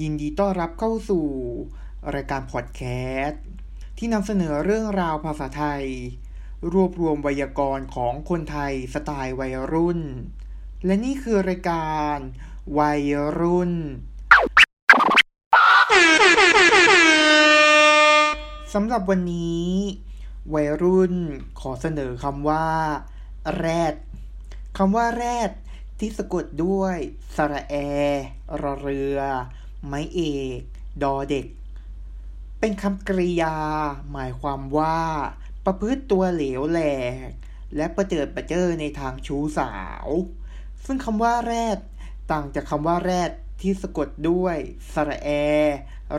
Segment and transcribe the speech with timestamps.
[0.00, 1.26] ยินดีต้อนรับเข้าสู่
[2.14, 2.82] รายการพอดแค
[3.24, 3.42] สต์
[3.98, 5.84] ที่นำเสนอเรื่องราวภาษาไทย
[6.72, 10.00] รวบรวมไวยากรณ์ของคนไทยสไตล์วัยรุ่น
[10.84, 12.16] และนี่คือรายการ
[12.78, 13.02] วัย
[13.40, 13.72] รุ่น
[18.74, 19.68] สำหรับวันนี้
[20.54, 21.14] วัยรุ่น
[21.60, 22.68] ขอเสนอคำว่า
[23.56, 23.94] แรด
[24.78, 25.50] คำว่าแรด
[25.98, 26.96] ที่สะกดด้วย
[27.36, 27.74] สระแอ
[28.62, 29.20] รอเรือ
[29.86, 30.20] ไม้เอ
[30.58, 30.60] ก
[31.02, 31.46] ดอเด็ก
[32.58, 33.56] เป็นคำกริยา
[34.12, 35.00] หมายความว่า
[35.64, 36.80] ประพฤติตัวเหลวแหล
[37.26, 37.28] ก
[37.76, 39.74] และประเจิดประเจิอในทางชู้สา
[40.04, 40.08] ว
[40.84, 41.78] ซึ่งคำว่าแรด
[42.30, 44.56] ต่างจากคำว่าแรดที่สะกดด้วย
[44.92, 45.28] สระแอ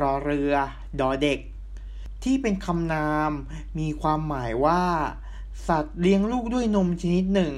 [0.00, 0.52] รอเรือ
[1.00, 1.38] ดอเด็ก
[2.22, 3.30] ที่เป็นคำนาม
[3.78, 4.82] มีความหมายว่า
[5.68, 7.54] สัตว์เลี้ยงลูกด้วยนมชนิดหนึ่ง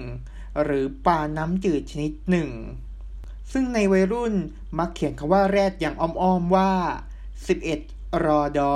[0.63, 2.51] หรือปลาน้ำจืดชนิดหนึ่ง
[3.53, 4.35] ซึ่งในวัยรุ่น
[4.79, 6.73] มักเขียนคำว่าแรดอย่างอ้อมๆว่า
[7.45, 8.75] 11 รอดอ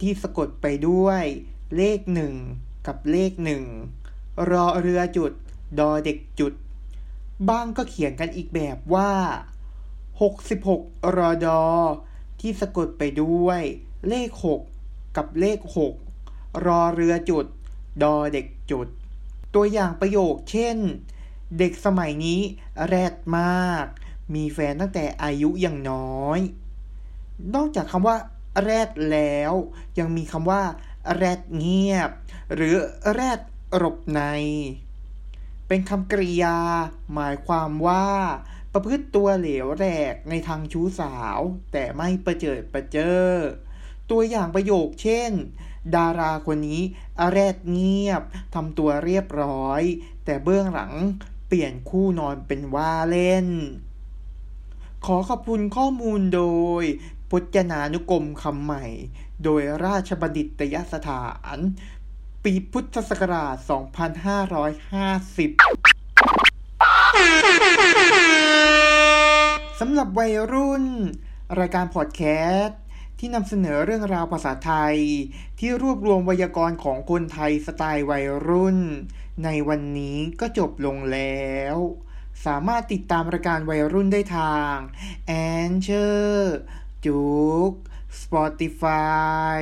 [0.00, 1.22] ที่สะกดไปด้วย
[1.76, 2.34] เลขหนึ่ง
[2.86, 3.64] กับเลขหนึ่ง
[4.50, 5.32] รอเรือจุด
[5.78, 6.52] ดอเด็กจุด
[7.48, 9.12] บ้างก็เขียนกันอีกแบบว่า
[10.30, 11.60] 66 รอดอ
[12.40, 13.62] ที่สะกดไปด้วย
[14.08, 14.30] เลข
[14.68, 15.58] 6 กับเลข
[16.12, 17.46] 6 รอเรือจุด
[18.02, 18.86] ดอเด็กจุด
[19.54, 20.78] ตัวอย่างประโยคเช่น
[21.58, 22.40] เด็กสมัยนี้
[22.86, 23.86] แรดมาก
[24.34, 26.40] มีแฟนตั้งแต่อายุยังน้อย
[27.54, 28.16] นอกจากคำว่า
[28.62, 29.52] แรดแล้ว
[29.98, 30.62] ยังมีคำว่า
[31.14, 32.10] แรดเงียบ
[32.54, 32.74] หรือ
[33.12, 33.40] แรด
[33.82, 34.20] รบใน
[35.68, 36.58] เป็นคำกริยา
[37.14, 38.06] หมายความว่า
[38.72, 41.38] ประพฤติตัวเหลวแหลกในทางชู้สาว
[41.72, 43.30] แต่ไม่ประเจิดประเจ้อ
[44.10, 45.32] ตัวอย่างประโยคเช่น
[45.96, 46.82] ดาราคนนี้
[47.30, 48.22] แรดเงียบ
[48.54, 49.82] ทำตัวเรียบร้อย
[50.24, 50.92] แต่เบื้องหลัง
[51.56, 53.48] ปลี่ยนคู่นอนเป็นว่าเล่น
[55.06, 56.44] ขอขอบคุณข้อมูลโด
[56.82, 56.84] ย
[57.30, 58.84] พจนานุกรมคำใหม่
[59.44, 61.26] โดยราชบัณฑิตยสถา
[61.56, 61.58] น
[62.42, 63.66] ปีพุทธศักราช 2550
[69.80, 70.84] สำหรับวัยรุ่น
[71.60, 72.22] รายการพอดแค
[72.56, 72.78] สต์
[73.18, 74.96] ที่นำเสนอเรื่องราวภาษาไทย
[75.58, 78.78] ที่รวบรวมไวยากรณ์ของคนไทยสไตล์วัยรุ่น
[79.44, 81.76] ในวันนี้ก็จบลงแล้ว
[82.46, 84.76] สามารถติดตามรายการวัยรุ่นได้ทาง
[85.30, 85.32] a
[85.70, 86.06] n c h o
[86.36, 86.42] r
[87.04, 87.22] จุ
[87.70, 87.72] ก
[88.20, 89.60] Spotify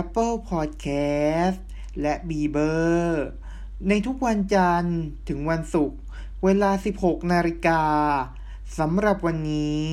[0.00, 1.60] Apple Podcast
[2.00, 2.74] และ b e b e
[3.08, 3.12] r
[3.88, 4.98] ในทุกวันจันทร์
[5.28, 5.98] ถึงวันศุกร์
[6.44, 6.70] เวลา
[7.00, 7.82] 16 นาฬิกา
[8.78, 9.92] สำหรับวันนี้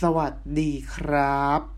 [0.00, 1.73] สวัสดีครับ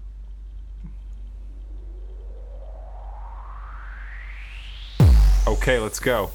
[5.46, 6.30] Okay, let's go.